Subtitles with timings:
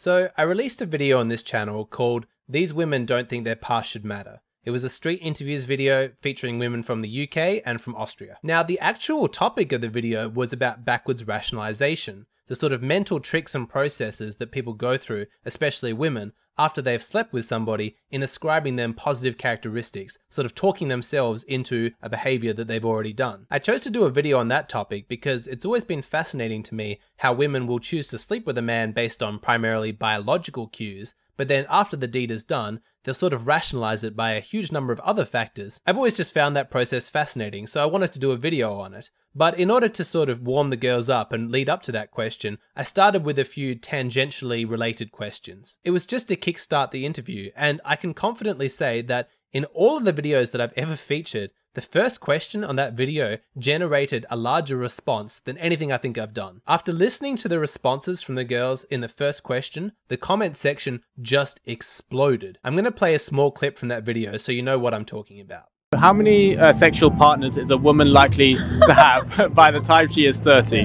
[0.00, 3.90] So, I released a video on this channel called These Women Don't Think Their Past
[3.90, 4.42] Should Matter.
[4.62, 8.38] It was a street interviews video featuring women from the UK and from Austria.
[8.40, 13.20] Now, the actual topic of the video was about backwards rationalization, the sort of mental
[13.20, 18.22] tricks and processes that people go through, especially women, after they've slept with somebody in
[18.22, 23.46] ascribing them positive characteristics, sort of talking themselves into a behavior that they've already done.
[23.50, 26.74] I chose to do a video on that topic because it's always been fascinating to
[26.74, 31.14] me how women will choose to sleep with a man based on primarily biological cues,
[31.38, 34.70] but then after the deed is done, they'll sort of rationalize it by a huge
[34.70, 35.80] number of other factors.
[35.86, 38.92] I've always just found that process fascinating, so I wanted to do a video on
[38.92, 39.08] it.
[39.34, 42.10] But in order to sort of warm the girls up and lead up to that
[42.10, 45.78] question, I started with a few tangentially related questions.
[45.84, 49.96] It was just to kickstart the interview, and I can confidently say that in all
[49.96, 54.36] of the videos that I've ever featured, the first question on that video generated a
[54.36, 56.60] larger response than anything I think I've done.
[56.66, 61.02] After listening to the responses from the girls in the first question, the comment section
[61.22, 62.58] just exploded.
[62.62, 65.04] I'm going to play a small clip from that video so you know what I'm
[65.04, 65.64] talking about.
[65.94, 70.26] How many uh, sexual partners is a woman likely to have by the time she
[70.26, 70.84] is 30?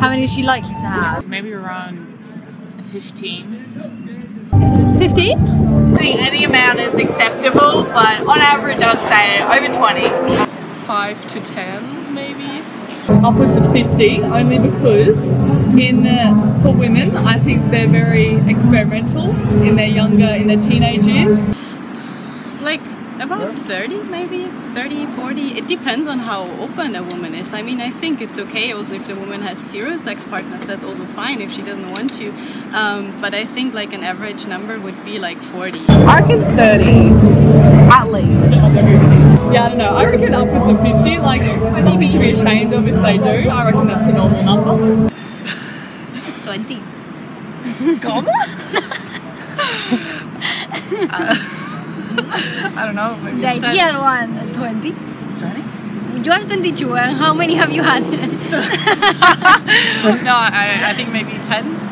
[0.00, 1.26] How many is she likely to have?
[1.26, 2.18] Maybe around
[2.84, 4.11] 15.
[5.14, 5.94] 15?
[5.94, 10.08] I think any amount is acceptable, but on average I'd say over 20.
[10.86, 12.62] 5 to 10, maybe.
[13.08, 15.28] upwards of 50 only because
[15.76, 19.30] in uh, for women I think they're very experimental
[19.62, 21.38] in their younger in their teenage years
[22.60, 22.80] like
[23.22, 24.50] about 30 maybe?
[24.74, 27.52] 30 40 it depends on how open a woman is.
[27.54, 30.82] I mean i think it's okay also if the woman has zero sex partners that's
[30.84, 32.30] also fine if she doesn't want to.
[32.76, 36.84] Um, but i think like an average number would be like 40 I reckon 30
[37.98, 38.56] at least.
[39.54, 42.86] yeah I don't know I reckon upwards of 50 like nothing to be ashamed of
[42.88, 43.48] if they do.
[43.48, 45.08] I reckon that's a normal number.
[46.44, 46.76] 20.
[48.02, 48.28] ¿Cómo?
[52.78, 54.92] I don't know, maybe The ideal one, 20.
[54.92, 56.24] 20?
[56.24, 58.02] You are 22, and how many have you had?
[60.24, 61.90] No, I, I think maybe 10.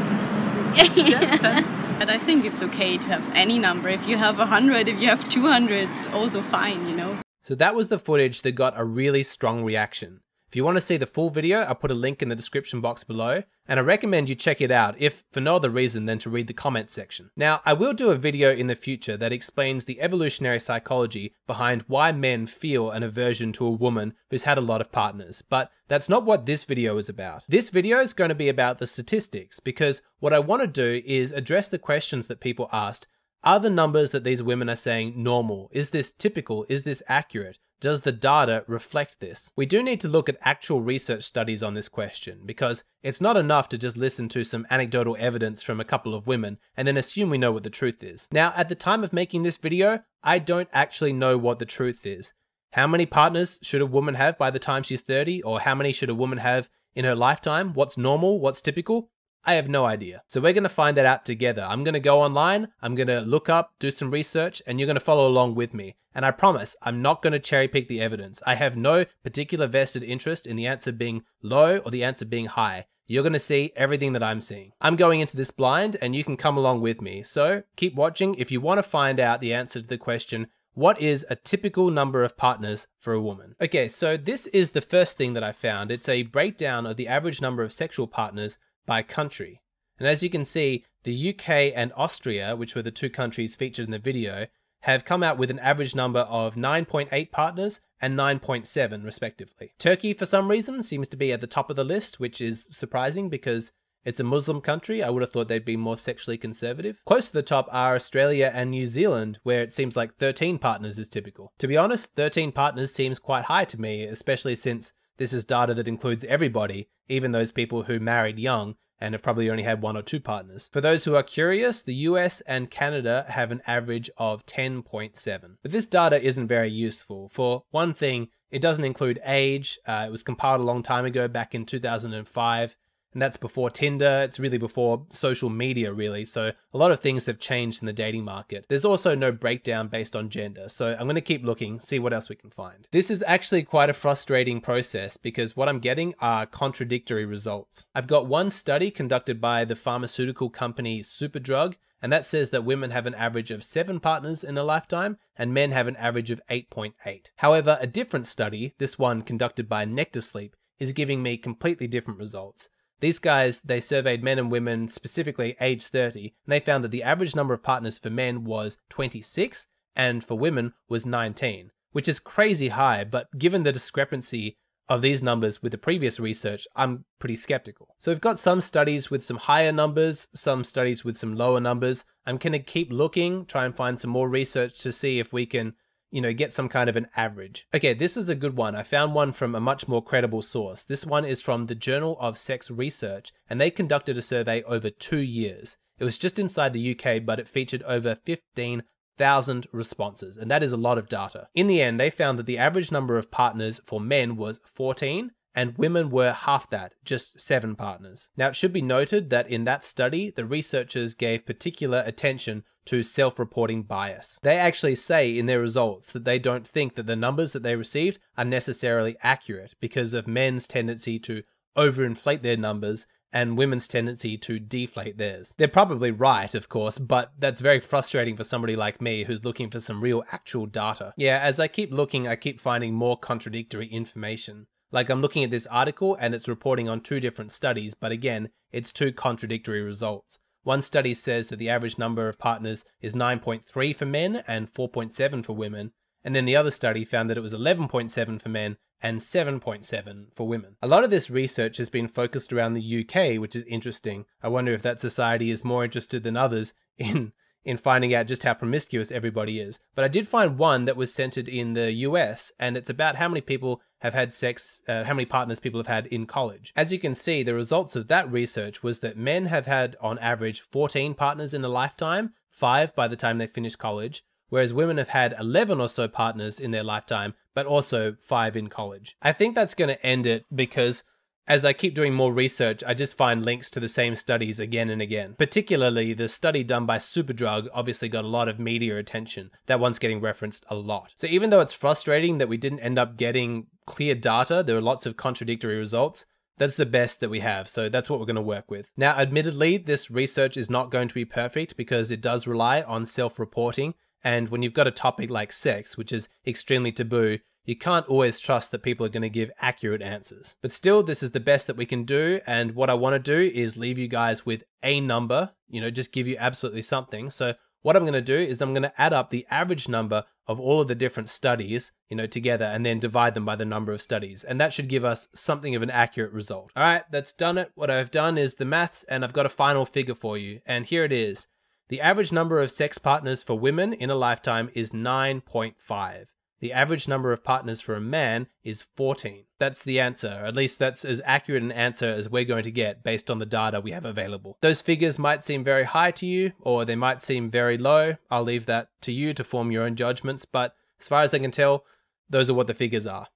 [0.77, 1.65] Yeah, 10.
[1.99, 5.09] but i think it's okay to have any number if you have 100 if you
[5.09, 8.85] have 200 it's also fine you know So that was the footage that got a
[8.85, 10.21] really strong reaction.
[10.51, 12.81] If you want to see the full video, I'll put a link in the description
[12.81, 16.19] box below, and I recommend you check it out if for no other reason than
[16.19, 17.31] to read the comment section.
[17.37, 21.85] Now, I will do a video in the future that explains the evolutionary psychology behind
[21.87, 25.71] why men feel an aversion to a woman who's had a lot of partners, but
[25.87, 27.45] that's not what this video is about.
[27.49, 31.01] This video is going to be about the statistics, because what I want to do
[31.07, 33.07] is address the questions that people asked
[33.43, 35.71] are the numbers that these women are saying normal?
[35.73, 36.67] Is this typical?
[36.69, 37.59] Is this accurate?
[37.81, 39.53] Does the data reflect this?
[39.57, 43.39] We do need to look at actual research studies on this question because it's not
[43.39, 46.99] enough to just listen to some anecdotal evidence from a couple of women and then
[46.99, 48.29] assume we know what the truth is.
[48.31, 52.05] Now, at the time of making this video, I don't actually know what the truth
[52.05, 52.35] is.
[52.75, 55.93] How many partners should a woman have by the time she's 30 or how many
[55.93, 57.73] should a woman have in her lifetime?
[57.73, 58.41] What's normal?
[58.41, 59.11] What's typical?
[59.45, 60.23] I have no idea.
[60.27, 61.67] So we're going to find that out together.
[61.67, 64.87] I'm going to go online, I'm going to look up, do some research, and you're
[64.87, 65.97] going to follow along with me.
[66.15, 68.43] And I promise, I'm not going to cherry pick the evidence.
[68.47, 72.47] I have no particular vested interest in the answer being low or the answer being
[72.47, 72.87] high.
[73.07, 74.73] You're going to see everything that I'm seeing.
[74.81, 77.23] I'm going into this blind, and you can come along with me.
[77.23, 81.01] So keep watching if you want to find out the answer to the question what
[81.01, 83.57] is a typical number of partners for a woman?
[83.61, 85.91] Okay, so this is the first thing that I found.
[85.91, 88.57] It's a breakdown of the average number of sexual partners
[88.91, 89.63] by country.
[90.01, 93.85] And as you can see, the UK and Austria, which were the two countries featured
[93.85, 94.49] in the video,
[94.81, 99.75] have come out with an average number of 9.8 partners and 9.7 respectively.
[99.79, 102.69] Turkey, for some reason, seems to be at the top of the list, which is
[102.73, 103.71] surprising because
[104.05, 105.05] it's a Muslim country.
[105.05, 107.01] I would have thought they'd be more sexually conservative.
[107.07, 110.99] Close to the top are Australia and New Zealand, where it seems like 13 partners
[110.99, 111.53] is typical.
[111.59, 115.75] To be honest, 13 partners seems quite high to me, especially since this is data
[115.75, 119.95] that includes everybody, even those people who married young and have probably only had one
[119.95, 120.71] or two partners.
[120.73, 125.57] For those who are curious, the US and Canada have an average of 10.7.
[125.63, 127.29] But this data isn't very useful.
[127.29, 129.79] For one thing, it doesn't include age.
[129.87, 132.77] Uh, it was compiled a long time ago, back in 2005
[133.13, 134.23] and that's before Tinder.
[134.23, 136.25] It's really before social media, really.
[136.25, 138.67] So a lot of things have changed in the dating market.
[138.69, 140.69] There's also no breakdown based on gender.
[140.69, 142.87] So I'm going to keep looking, see what else we can find.
[142.93, 147.87] This is actually quite a frustrating process because what I'm getting are contradictory results.
[147.95, 151.75] I've got one study conducted by the pharmaceutical company Superdrug.
[152.03, 155.53] And that says that women have an average of seven partners in a lifetime and
[155.53, 156.95] men have an average of 8.8.
[157.37, 162.19] However, a different study, this one conducted by Nectar Sleep, is giving me completely different
[162.19, 162.71] results.
[163.01, 167.03] These guys, they surveyed men and women specifically age 30, and they found that the
[167.03, 169.67] average number of partners for men was 26
[169.97, 174.57] and for women was 19, which is crazy high, but given the discrepancy
[174.91, 177.95] of these numbers with the previous research, I'm pretty skeptical.
[177.99, 182.05] So we've got some studies with some higher numbers, some studies with some lower numbers.
[182.27, 185.47] I'm going to keep looking, try and find some more research to see if we
[185.47, 185.75] can,
[186.11, 187.67] you know, get some kind of an average.
[187.75, 188.75] Okay, this is a good one.
[188.75, 190.85] I found one from a much more credible source.
[190.85, 194.91] This one is from the Journal of Sex Research, and they conducted a survey over
[194.91, 195.77] two years.
[195.99, 198.83] It was just inside the UK, but it featured over 15
[199.21, 201.47] thousand responses, and that is a lot of data.
[201.55, 205.33] In the end, they found that the average number of partners for men was 14
[205.55, 208.31] and women were half that, just seven partners.
[208.37, 213.03] Now, it should be noted that in that study, the researchers gave particular attention to
[213.03, 214.39] self reporting bias.
[214.43, 217.77] They actually say in their results that they don't think that the numbers that they
[217.77, 221.43] received are necessarily accurate because of men's tendency to
[221.77, 225.55] overinflate their numbers and women's tendency to deflate theirs.
[225.57, 229.71] They're probably right, of course, but that's very frustrating for somebody like me who's looking
[229.71, 231.13] for some real actual data.
[231.17, 234.67] Yeah, as I keep looking, I keep finding more contradictory information.
[234.93, 238.51] Like I'm looking at this article and it's reporting on two different studies, but again,
[238.73, 240.39] it's two contradictory results.
[240.63, 245.45] One study says that the average number of partners is 9.3 for men and 4.7
[245.45, 245.93] for women,
[246.23, 250.47] and then the other study found that it was 11.7 for men and 7.7 for
[250.47, 250.77] women.
[250.83, 254.27] A lot of this research has been focused around the UK, which is interesting.
[254.43, 257.33] I wonder if that society is more interested than others in
[257.65, 259.79] in finding out just how promiscuous everybody is.
[259.95, 263.29] But I did find one that was centered in the US, and it's about how
[263.29, 266.73] many people have had sex, uh, how many partners people have had in college.
[266.75, 270.19] As you can see, the results of that research was that men have had on
[270.19, 274.99] average 14 partners in a lifetime, five by the time they finish college, whereas women
[274.99, 279.17] have had 11 or so partners in their lifetime, but also five in college.
[279.23, 281.05] I think that's going to end it because
[281.51, 284.89] as I keep doing more research, I just find links to the same studies again
[284.89, 285.35] and again.
[285.37, 289.51] Particularly, the study done by Superdrug obviously got a lot of media attention.
[289.67, 291.13] That one's getting referenced a lot.
[291.17, 294.81] So even though it's frustrating that we didn't end up getting clear data, there are
[294.81, 296.25] lots of contradictory results,
[296.57, 298.87] that's the best that we have, so that's what we're going to work with.
[298.97, 303.05] Now, admittedly, this research is not going to be perfect because it does rely on
[303.07, 307.77] self reporting and when you've got a topic like sex, which is extremely taboo, you
[307.77, 310.57] can't always trust that people are going to give accurate answers.
[310.63, 312.41] But still, this is the best that we can do.
[312.47, 315.91] And what I want to do is leave you guys with a number, you know,
[315.91, 317.31] just give you absolutely something.
[317.31, 320.25] So what I'm going to do is I'm going to add up the average number
[320.47, 323.65] of all of the different studies, you know, together and then divide them by the
[323.65, 324.45] number of studies.
[324.45, 326.73] And that should give us something of an accurate result.
[326.77, 327.71] All right, that's done it.
[327.75, 330.61] What I've done is the maths and I've got a final figure for you.
[330.67, 331.47] And here it is.
[331.89, 336.27] The average number of sex partners for women in a lifetime is 9.5.
[336.61, 339.45] The average number of partners for a man is 14.
[339.59, 340.29] That's the answer.
[340.29, 343.47] At least that's as accurate an answer as we're going to get based on the
[343.47, 344.59] data we have available.
[344.61, 348.17] Those figures might seem very high to you, or they might seem very low.
[348.31, 351.39] I'll leave that to you to form your own judgments, but as far as I
[351.39, 351.85] can tell,
[352.29, 353.27] those are what the figures are.